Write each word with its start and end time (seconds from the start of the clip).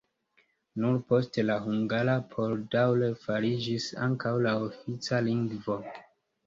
Nur 0.85 0.95
poste 1.11 1.43
la 1.49 1.57
hungara 1.67 2.15
por 2.33 2.57
daŭre 2.77 3.13
fariĝis 3.27 3.93
ankaŭ 4.09 4.35
la 4.49 4.59
ofica 4.67 5.25
lingvo. 5.31 5.81